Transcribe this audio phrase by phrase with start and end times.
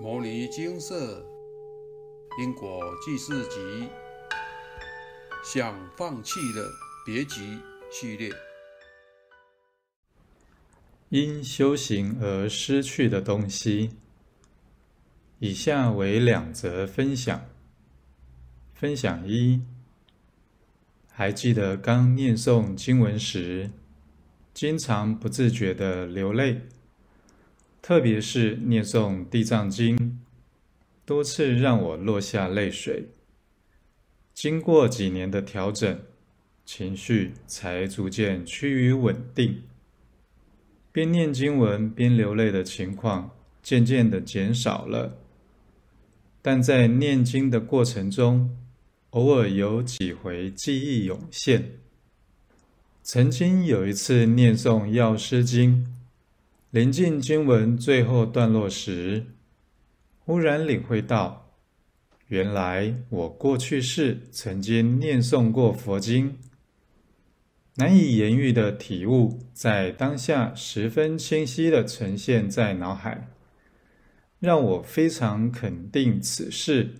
[0.00, 1.24] 牟尼精舍
[2.42, 3.88] 因果记事集，
[5.44, 6.68] 想放弃的
[7.06, 7.58] 别急
[7.92, 8.30] 系列，
[11.10, 13.90] 因修行而失去的东西。
[15.38, 17.46] 以下为两则分享。
[18.74, 19.62] 分享一：
[21.12, 23.70] 还记得刚念诵经文时，
[24.52, 26.62] 经常不自觉地流泪。
[27.86, 29.94] 特别是念诵《地藏经》，
[31.04, 33.10] 多次让我落下泪水。
[34.32, 36.00] 经过几年的调整，
[36.64, 39.64] 情绪才逐渐趋于稳定。
[40.92, 43.30] 边念经文边流泪的情况
[43.62, 45.18] 渐渐的减少了。
[46.40, 48.56] 但在念经的过程中，
[49.10, 51.72] 偶尔有几回记忆涌现。
[53.02, 55.84] 曾经有一次念诵《药师经》。
[56.74, 59.26] 临近经文最后段落时，
[60.18, 61.52] 忽然领会到，
[62.26, 66.36] 原来我过去世曾经念诵过佛经，
[67.76, 73.28] 难以言喻的体悟在当下十分清晰地呈现在脑海，
[74.40, 76.92] 让我非常肯定此事，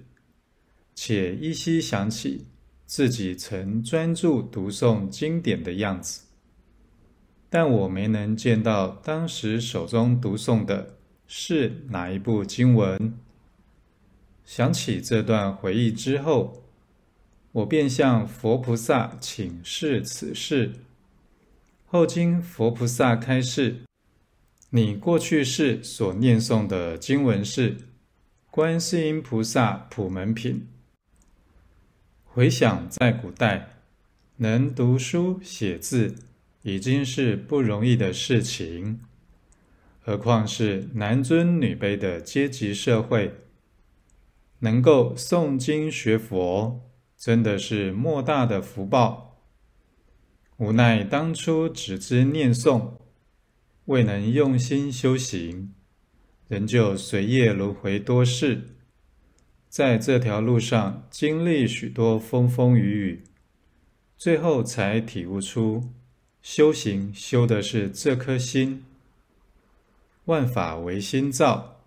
[0.94, 2.46] 且依稀想起
[2.86, 6.23] 自己曾专注读诵经典的样子。
[7.54, 10.96] 但我没能见到当时手中读诵的
[11.28, 13.14] 是哪一部经文。
[14.44, 16.64] 想起这段回忆之后，
[17.52, 20.72] 我便向佛菩萨请示此事。
[21.86, 23.76] 后经佛菩萨开示，
[24.70, 27.76] 你过去世所念诵的经文是
[28.50, 30.66] 《观世音菩萨普门品》。
[32.24, 33.76] 回想在古代，
[34.38, 36.16] 能读书写字，
[36.64, 39.00] 已经是不容易的事情，
[40.00, 43.34] 何况是男尊女卑的阶级社会，
[44.60, 49.42] 能够诵经学佛，真的是莫大的福报。
[50.56, 52.92] 无奈当初只知念诵，
[53.84, 55.74] 未能用心修行，
[56.48, 58.78] 仍旧随业轮回多世，
[59.68, 63.24] 在这条路上经历许多风风雨雨，
[64.16, 65.92] 最后才体悟出。
[66.44, 68.84] 修行修的是这颗心，
[70.26, 71.80] 万法唯心造。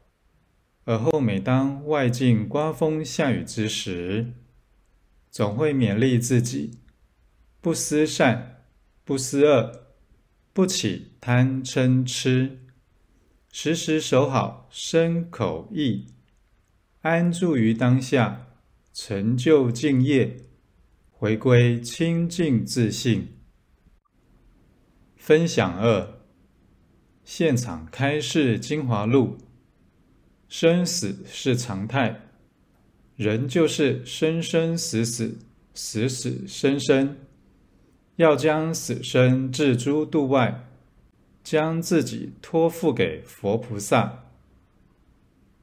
[0.86, 4.34] 而后每当外境刮风下雨之时，
[5.30, 6.72] 总会勉励自己：
[7.62, 8.64] 不思善，
[9.06, 9.90] 不思恶，
[10.54, 12.58] 不起贪嗔痴，
[13.52, 16.08] 时时守好身口意，
[17.02, 18.48] 安住于当下，
[18.92, 20.36] 成就净业，
[21.12, 23.37] 回归清净自性。
[25.28, 26.08] 分享二：
[27.26, 29.38] 现场开示精华录。
[30.48, 32.22] 生死是常态，
[33.18, 35.38] 人就是生生死死，
[35.74, 37.18] 死死生生。
[38.16, 40.64] 要将死生置诸度外，
[41.44, 44.24] 将自己托付给佛菩萨。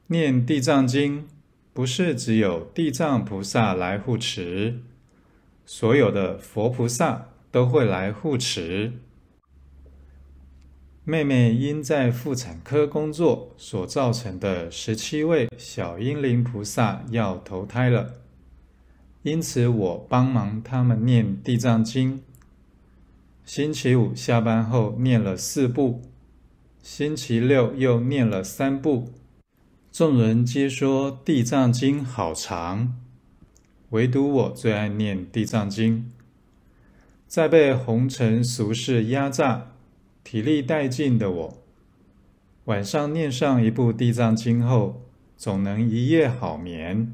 [0.05, 1.27] 念地藏经，
[1.73, 4.81] 不是只有地藏菩萨来护持，
[5.65, 8.93] 所有的佛菩萨都会来护持。
[11.07, 18.15] 妹妹因在妇产科工作所造成的十七位小婴灵菩萨要投胎了，
[19.21, 22.23] 因此我帮忙他们念地藏经。
[23.45, 26.01] 星期五下班后念了四部，
[26.81, 29.13] 星期六又念了三部。
[29.91, 32.95] 众人皆说地藏经好长，
[33.91, 36.11] 唯独我最爱念地藏经。
[37.27, 39.73] 在被红尘俗事压榨。
[40.25, 41.63] 体力殆尽的我，
[42.63, 45.03] 晚上念上一部《地藏经》后，
[45.37, 47.13] 总能一夜好眠。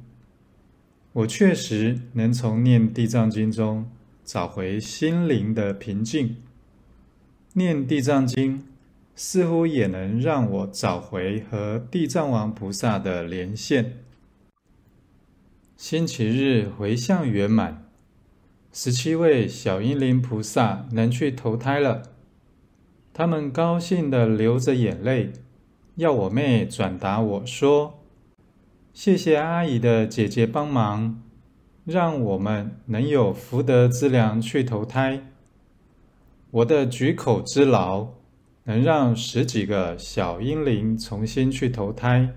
[1.12, 3.92] 我确实能从念《地藏经》中
[4.24, 6.38] 找回心灵的平静。
[7.56, 8.60] 念《地藏经》
[9.14, 13.98] 似乎也能让我找回和地藏王菩萨的连线。
[15.76, 17.84] 星期日回向圆满，
[18.72, 22.04] 十七位小婴灵菩萨能去投胎了。
[23.14, 25.34] 他们高兴地流着眼泪，
[25.96, 28.00] 要我妹转达我说
[28.94, 31.22] ：“谢谢阿姨的姐姐帮忙，
[31.84, 35.28] 让我们能有福德资粮去投胎。
[36.52, 38.08] 我的举口之劳，
[38.64, 42.34] 能让十几个小婴灵重新去投胎，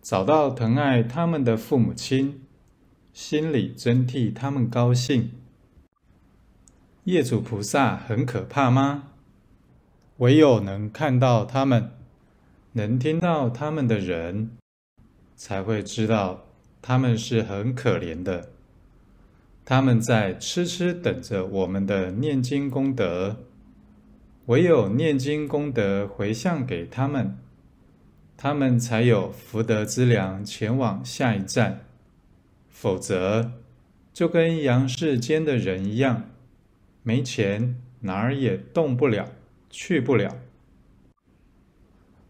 [0.00, 2.42] 找到疼爱他们的父母亲，
[3.12, 5.30] 心里真替他们高兴。
[7.04, 9.10] 业主菩萨很可怕吗？”
[10.18, 11.90] 唯有能看到他们，
[12.72, 14.52] 能听到他们的人，
[15.34, 16.46] 才会知道
[16.80, 18.50] 他们是很可怜的。
[19.64, 23.44] 他们在痴痴等着我们的念经功德，
[24.46, 27.36] 唯有念经功德回向给他们，
[28.36, 31.80] 他们才有福德资粮前往下一站。
[32.68, 33.52] 否则，
[34.12, 36.24] 就跟阳世间的人一样，
[37.02, 39.30] 没钱哪儿也动不了，
[39.76, 40.36] 去不了。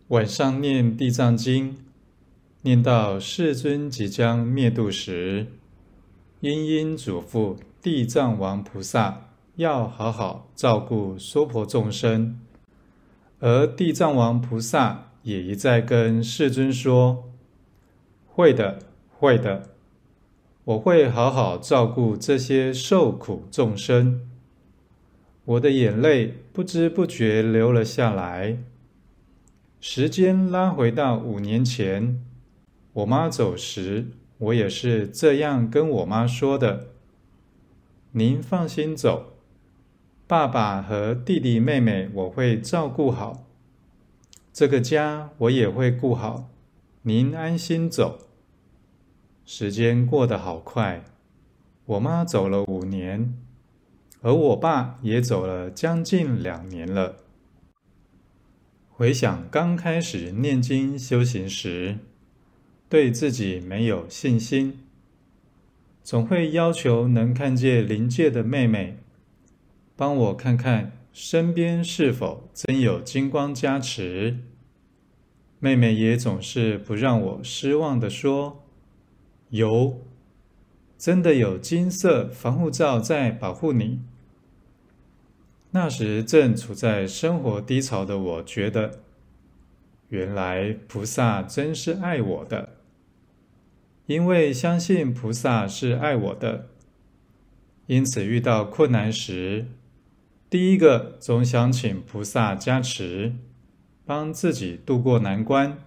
[0.08, 1.76] 晚上念地藏经，
[2.62, 5.48] 念到世尊即将灭度时，
[6.40, 12.40] 殷殷嘱咐地藏王菩萨要好好照顾娑婆众生，
[13.40, 17.30] 而地藏王菩萨也一再跟世尊说
[18.26, 18.78] ：“会的，
[19.18, 19.68] 会的，
[20.64, 24.28] 我会好好照顾这些受苦众生。”
[25.44, 28.58] 我的眼泪不知不觉流了下来。
[29.78, 32.24] 时间拉回到五年前，
[32.94, 34.06] 我妈走时，
[34.38, 36.88] 我也是这样跟我妈说的
[38.12, 39.34] ：“您放心走，
[40.26, 43.44] 爸爸和弟弟妹妹我会照顾好，
[44.50, 46.48] 这个家我也会顾好，
[47.02, 48.20] 您安心走。”
[49.44, 51.04] 时间过得好快，
[51.84, 53.34] 我妈走了五年，
[54.24, 57.16] 而我爸也走了将近两年了。
[58.88, 61.98] 回想刚开始念经修行时，
[62.88, 64.80] 对自己没有信心，
[66.02, 68.96] 总会要求能看见灵界的妹妹，
[69.94, 74.38] 帮我看看身边是否真有金光加持。
[75.58, 78.64] 妹妹也总是不让我失望地说
[79.50, 80.00] ：“有，
[80.96, 84.00] 真的有金色防护罩在保护你。”
[85.76, 89.00] 那时正处在生活低潮的我，觉得
[90.08, 92.76] 原来菩萨真是爱我的，
[94.06, 96.68] 因为相信菩萨是爱我的，
[97.86, 99.66] 因此遇到困难时，
[100.48, 103.34] 第一个总想请菩萨加持，
[104.06, 105.78] 帮自己渡过难关。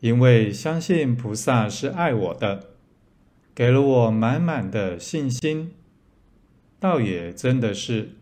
[0.00, 2.70] 因为相信菩萨是爱我的，
[3.54, 5.72] 给了我满满的信心，
[6.80, 8.12] 倒也真的是。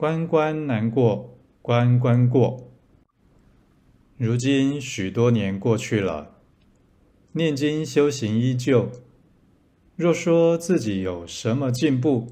[0.00, 2.72] 关关难过，关关过。
[4.16, 6.38] 如今许多年过去了，
[7.32, 8.90] 念经修行依旧。
[9.96, 12.28] 若说自己有什么进步，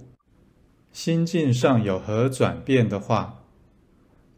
[0.93, 3.45] 心境上有何转变的话，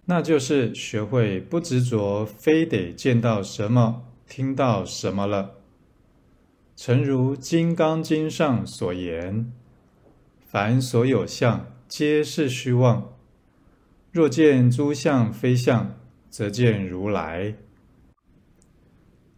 [0.07, 5.53] 那就是学会不执着，非得见到什么、听到什么了。
[6.75, 9.53] 诚如《金刚经》上所言
[10.45, 13.09] ：“凡所有相，皆是虚妄。”
[14.13, 15.97] 若见诸相非相，
[16.29, 17.55] 则见如来。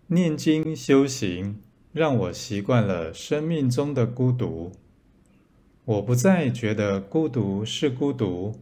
[0.06, 1.60] 念经修行，
[1.92, 4.72] 让我习惯了生命中的孤独。
[5.84, 8.54] 我不再觉得孤独是孤独，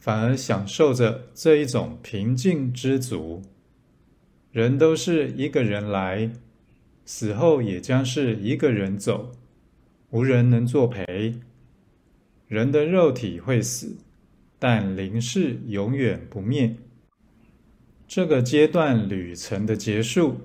[0.00, 3.40] 反而享受着这一种平静知足。
[4.50, 6.32] 人都是一个人来，
[7.04, 9.30] 死后也将是一个人走，
[10.10, 11.36] 无人能作陪。
[12.48, 13.98] 人的肉体会死。
[14.58, 16.76] 但灵是永远不灭。
[18.06, 20.40] 这个阶段旅程的结束，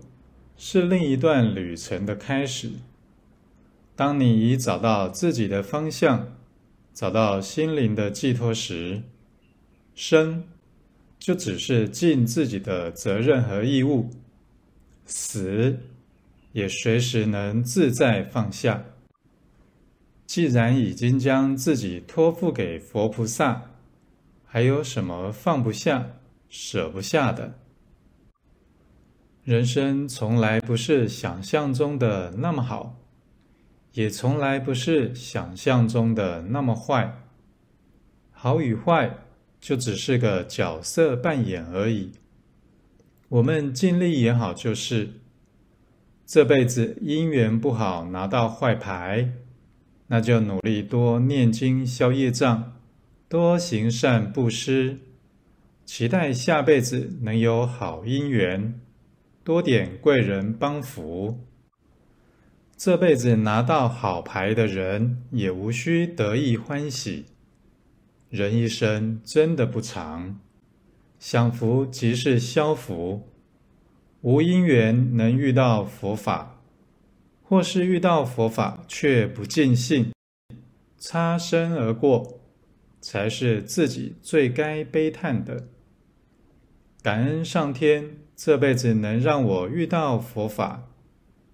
[0.57, 2.71] 是另一段旅程的开始。
[3.95, 6.35] 当你已找到自己的方向，
[6.93, 9.03] 找到心灵的寄托时，
[9.93, 10.45] 生
[11.19, 14.09] 就只是尽自己的责任和义务，
[15.05, 15.79] 死
[16.53, 18.85] 也随时能自在放下。
[20.25, 23.65] 既然已经将自己托付给佛菩萨。
[24.51, 26.07] 还有什么放不下、
[26.49, 27.53] 舍不下的？
[29.43, 32.97] 人生从来不是想象中的那么好，
[33.93, 37.21] 也从来不是想象中的那么坏。
[38.31, 39.17] 好与坏，
[39.61, 42.13] 就只是个角色扮演而已。
[43.27, 45.11] 我们尽力演好就是。
[46.25, 49.31] 这辈子因缘不好拿到坏牌，
[50.07, 52.78] 那就努力多念经消业障。
[53.29, 54.97] 多行善布施，
[55.85, 58.81] 期待下辈子能有好姻缘，
[59.43, 61.37] 多点贵人帮扶。
[62.75, 67.25] 这辈子拿到好牌的人也无需得意欢喜。
[68.31, 70.39] 人一生真的不长，
[71.19, 73.27] 享福即是消福。
[74.21, 76.59] 无因缘能遇到佛法，
[77.43, 80.11] 或是遇到佛法却不尽兴，
[80.97, 82.38] 擦身而过。
[83.01, 85.67] 才是自己最该悲叹的。
[87.01, 90.89] 感恩上天，这辈子能让我遇到佛法，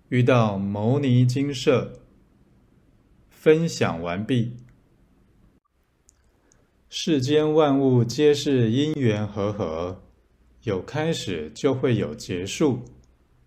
[0.09, 1.99] 遇到牟尼精舍，
[3.29, 4.57] 分享完毕。
[6.89, 10.01] 世间万物皆是因缘和合，
[10.63, 12.85] 有开始就会有结束，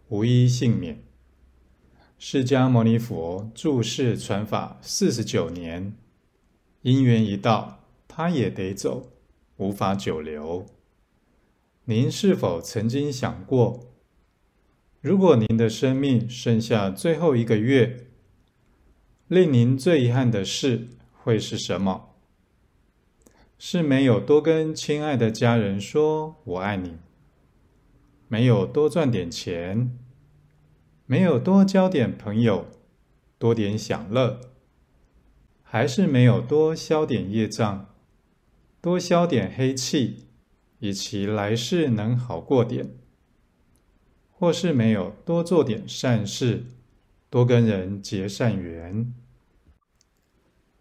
[0.09, 1.03] 无一幸免。
[2.19, 5.95] 释迦牟尼佛住世传法四十九年，
[6.83, 7.78] 因缘一到，
[8.19, 9.13] 他也得走，
[9.59, 10.67] 无法久留。
[11.85, 13.93] 您是否曾经想过，
[15.01, 18.09] 如果您的生命剩下最后一个月，
[19.29, 22.17] 令您最遗憾的事会是什么？
[23.57, 26.97] 是没有多跟亲爱的家人说“我爱你”，
[28.27, 29.97] 没有多赚点钱，
[31.07, 32.67] 没有多交点朋友，
[33.39, 34.41] 多点享乐，
[35.63, 37.88] 还是没有多消点业障，
[38.81, 40.27] 多消点黑气，
[40.79, 42.91] 以其来世能好过点？
[44.31, 46.67] 或是没有多做点善事，
[47.29, 49.13] 多跟人结善缘。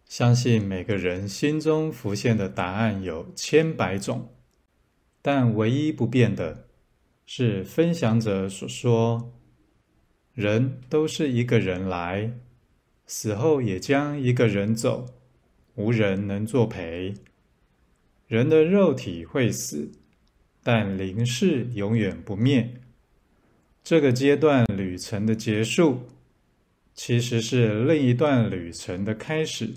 [0.05, 4.29] 相信每个人心中浮现的答案有千百种，
[5.23, 6.67] 但唯一不变的
[7.25, 9.33] 是分享者所说：
[10.33, 12.31] 人都是一个人来，
[13.07, 15.07] 死后也将一个人走，
[15.73, 17.15] 无人能作陪。
[18.27, 19.89] 人的肉体会死，
[20.61, 22.81] 但灵是永远不灭。
[23.81, 26.01] 这个阶段旅程的结束，
[26.93, 29.75] 其实是另一段旅程的开始。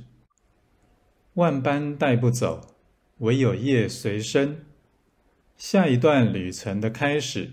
[1.35, 2.75] 万般带不走，
[3.19, 4.67] 唯有业随身。
[5.57, 7.53] 下一段旅程的开始，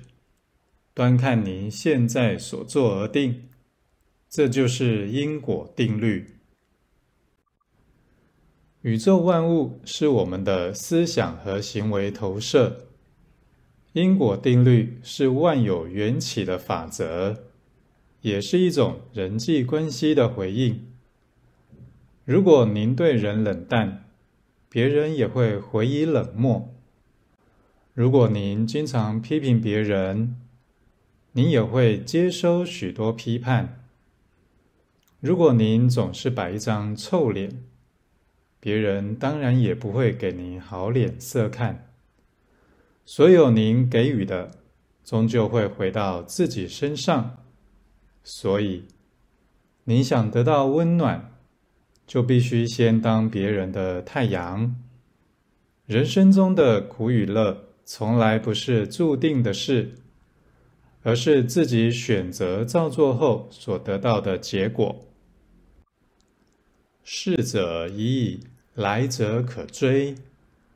[0.96, 3.48] 端看您现在所做而定。
[4.28, 6.37] 这就是因果定律。
[8.88, 12.86] 宇宙万物是我们的思想和行为投射。
[13.92, 17.44] 因果定律是万有缘起的法则，
[18.22, 20.88] 也是一种人际关系的回应。
[22.24, 24.06] 如果您对人冷淡，
[24.70, 26.70] 别人也会回以冷漠；
[27.94, 30.38] 如果您经常批评别人，
[31.34, 33.82] 您也会接收许多批判；
[35.20, 37.62] 如果您总是摆一张臭脸，
[38.60, 41.94] 别人当然也不会给您好脸色看。
[43.06, 44.52] 所有您给予的，
[45.04, 47.38] 终究会回到自己身上。
[48.24, 48.84] 所以，
[49.86, 51.32] 您想得到温暖，
[52.06, 54.76] 就必须先当别人的太阳。
[55.86, 59.96] 人生中的苦与乐，从来不是注定的事，
[61.04, 65.07] 而是自己选择造作后所得到的结果。
[67.10, 68.40] 逝者已矣，
[68.76, 70.16] 来者可追，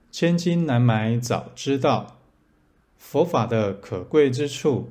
[0.09, 2.21] 千金难买早知道。
[2.97, 4.87] 佛法的可贵之处，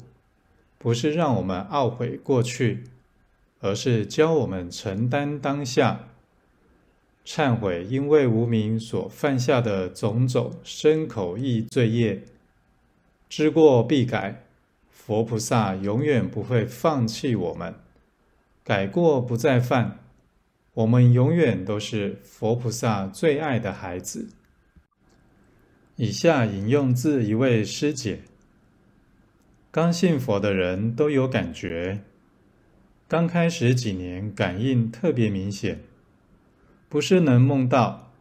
[0.76, 2.85] 不是让我们懊悔过去，
[3.61, 6.11] 而是教我们承担当下，
[7.25, 12.23] 忏悔因为无明所犯下的种种身口意罪业，
[13.30, 14.44] 知过必改。
[14.90, 17.75] 佛菩萨永远不会放弃我们，
[18.62, 19.99] 改过不再犯，
[20.74, 24.28] 我们永远都是佛菩萨最爱的孩子。
[25.96, 28.20] 以下引用自一位师姐：
[29.70, 32.04] 刚信佛的人都有感觉，
[33.08, 35.80] 刚开始几年感应特别明显，
[36.88, 38.12] 不是能梦到，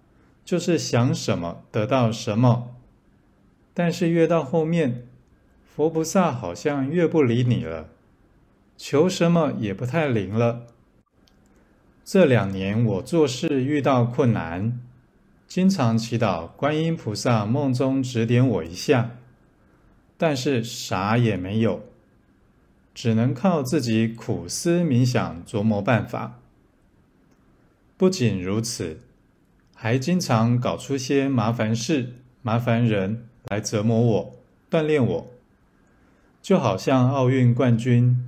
[0.43, 2.75] 就是想什么得到什么。
[3.73, 5.07] 但是越到后面，
[5.63, 7.91] 佛菩萨好像越不理你了，
[8.75, 10.65] 求什么也不太灵了。
[12.11, 14.81] 这两年我做事遇到困难。
[15.47, 19.11] 经常祈祷观音菩萨梦中指点我一下，
[20.17, 21.83] 但是啥也没有，
[22.95, 26.39] 只能靠自己苦思冥想琢磨办法。
[27.95, 29.01] 不仅如此，
[29.75, 34.33] 还经常搞出些麻烦事、麻烦人来折磨我、
[34.71, 35.27] 锻炼我，
[36.41, 38.27] 就好像奥运冠军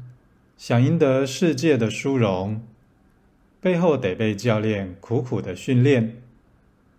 [0.55, 2.61] 想赢得世界的殊荣，
[3.61, 6.21] 背后得被教练苦苦的训练。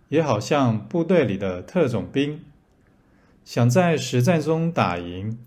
[0.09, 2.39] 也好像部队里的特种兵，
[3.43, 5.39] 想在实战中打赢，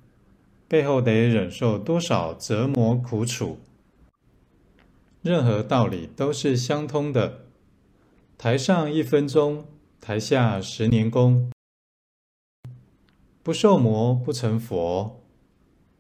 [0.66, 3.60] 背后得忍受多少折磨苦楚。
[5.22, 7.42] 任何道理都是相通的，
[8.36, 9.66] 台上一分钟，
[10.00, 11.50] 台下十年功。
[13.44, 15.22] 不受磨不成佛，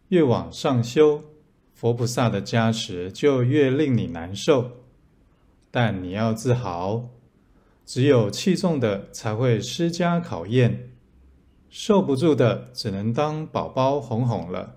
[0.08, 1.22] 越往上修，
[1.72, 4.72] 佛菩萨的加持就越令你难受。
[5.76, 7.10] 但你要自豪。
[7.84, 10.92] 只有器重的才会施加考验，
[11.68, 14.76] 受不住的只能当宝宝哄哄了。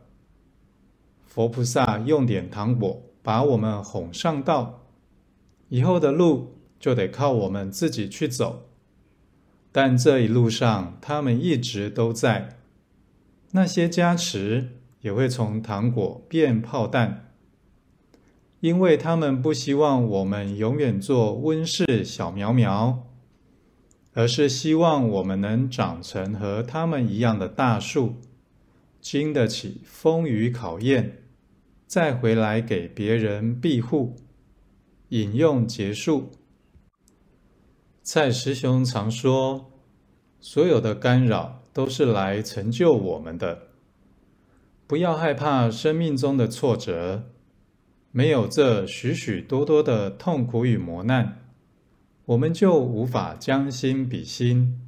[1.25, 4.87] 佛菩萨用点糖果把我们哄上道，
[5.69, 8.67] 以后的路就得靠我们自己去走。
[9.71, 12.57] 但这一路上，他们一直都在。
[13.51, 17.28] 那些加持也会从糖果变炮弹，
[18.61, 23.07] 因为他们不希望我们永远做温室小苗苗，
[24.13, 28.15] 而是希望我们能长成和他们一样的大树，
[28.99, 31.23] 经得起风雨考验，
[31.87, 34.17] 再回来给别人庇护。
[35.09, 36.29] 引用结束。
[38.03, 39.71] 蔡师兄常说，
[40.39, 43.69] 所有的干扰都是来成就我们的。
[44.85, 47.31] 不要害怕生命中的挫折，
[48.11, 51.39] 没有这许许多多的痛苦与磨难，
[52.25, 54.79] 我们就无法将心比心，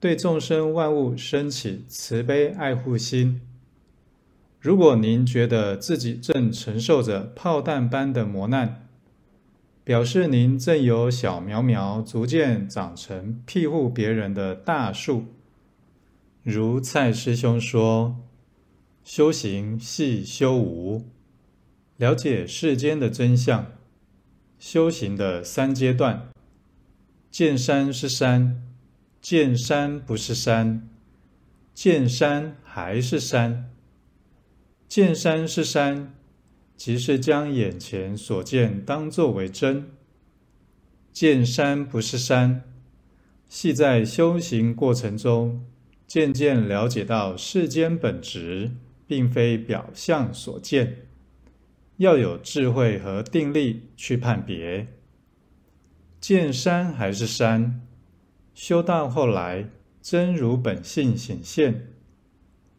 [0.00, 3.40] 对众生万物升起慈悲爱护心。
[4.58, 8.88] 如果您觉得自己正承受着炮弹般的磨难，
[9.84, 15.26] 表示您正由小苗苗逐渐长成庇护别人的大树。
[16.42, 18.16] 如蔡师兄说
[19.04, 21.04] ：“修行系修无，
[21.96, 23.72] 了解世间的真相。
[24.58, 26.28] 修行的三阶段：
[27.30, 28.62] 见山是山，
[29.20, 30.88] 见山不是山，
[31.74, 33.70] 见山还是山。
[34.88, 36.12] 见山是山。”
[36.76, 39.92] 即是将眼前所见当作为真，
[41.10, 42.64] 见山不是山，
[43.48, 45.64] 系在修行过程中
[46.06, 48.72] 渐渐了解到世间本质，
[49.06, 51.05] 并非表象所见，
[51.96, 54.86] 要有智慧和定力去判别。
[56.20, 57.86] 见山还是山，
[58.54, 59.70] 修到后来
[60.02, 61.88] 真如本性显现，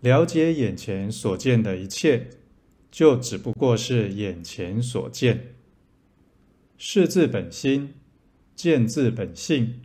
[0.01, 2.29] 了解眼前所见的一切。
[2.89, 5.55] 就只不过是眼前所见，
[6.77, 7.93] 识自本心，
[8.56, 9.82] 见自本性，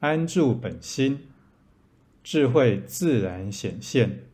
[0.00, 1.20] 安住本心，
[2.24, 4.31] 智慧自然显现。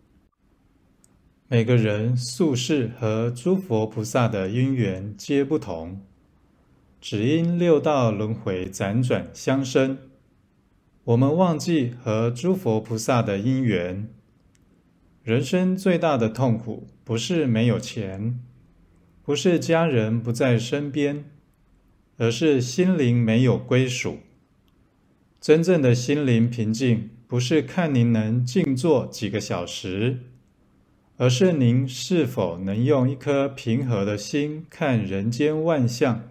[1.50, 6.02] 每个人宿世和诸佛菩萨的因缘皆不同，
[7.00, 9.96] 只因六道轮回辗转相生，
[11.04, 14.10] 我们忘记和诸佛菩萨的因缘。
[15.22, 18.38] 人生最大的痛苦，不是没有钱，
[19.22, 21.24] 不是家人不在身边，
[22.18, 24.18] 而是心灵没有归属。
[25.40, 30.24] 真正的心灵平静，不是看您能静坐几个小时，
[31.20, 36.28] 而是您是否能用一颗平和的心看人间万象，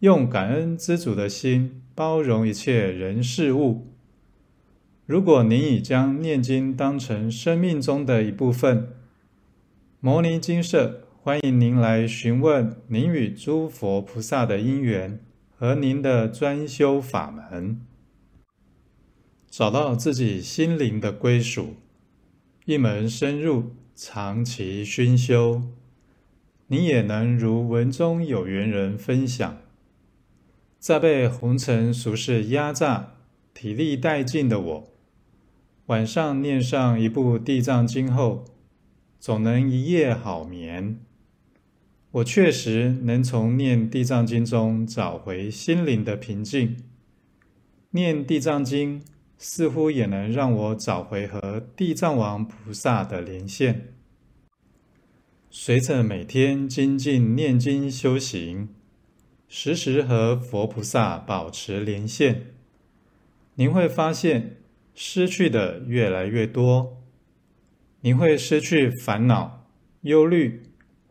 [0.00, 3.86] 用感恩知足的心包容一切人事物。
[5.06, 8.88] 如果您已将念经当成生命中的一部分，
[10.00, 15.20] 摩尼精舍欢迎您来询问您与诸佛菩萨的因缘
[15.56, 17.80] 和您的专修法门，
[19.48, 21.76] 找到自己心灵的归属，
[22.64, 25.62] 一门深入，长期熏修，
[26.66, 29.58] 你也能如文中有缘人分享，
[30.80, 33.14] 在被红尘俗世压榨、
[33.54, 34.88] 体力殆尽的我。
[35.86, 38.44] 晚上念上一部《地藏经》后，
[39.20, 40.98] 总能一夜好眠。
[42.10, 46.76] 我确实能从念《地藏经》中找回心灵的平静。
[47.90, 49.00] 念《地藏经》
[49.46, 53.92] 似乎也能让我找回和地藏王菩萨的连线。
[55.50, 58.70] 随着每天精进念经修行，
[59.46, 62.54] 时时和佛菩萨保持连线，
[63.56, 64.56] 您会发现。
[64.94, 67.02] 失去的越来越多，
[68.02, 69.66] 您会失去烦恼、
[70.02, 70.62] 忧虑、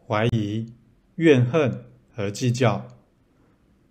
[0.08, 0.74] 怀疑、
[1.16, 2.88] 怨恨和计较；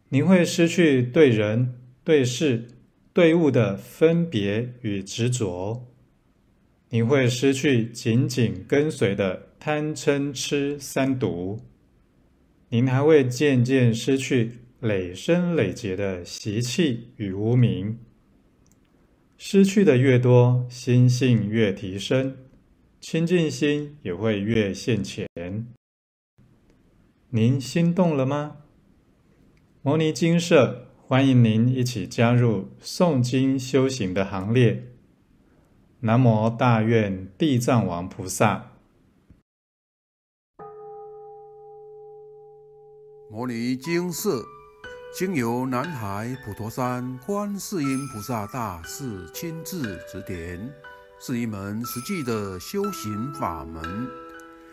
[0.08, 2.68] 您会失去对人、对事、
[3.14, 5.82] 对物的分别与执着；
[6.88, 11.58] 你会失去紧紧跟随的贪嗔痴三毒；
[12.70, 17.98] 您还会渐渐失去累生累劫的习气与无明。
[19.36, 22.36] 失去的越多，心性越提升，
[22.98, 25.26] 清净心也会越现前。
[27.28, 28.58] 您心动了吗？
[29.82, 34.94] 摩尼精舍欢迎您一起加入诵经修行的行列。
[36.00, 38.70] 南无大愿地藏王菩萨。
[43.30, 44.42] 摩尼精舍。
[45.14, 50.72] 经由南海普陀山观世音菩萨大士亲自指点，
[51.20, 53.82] 是一门实际的修行法门，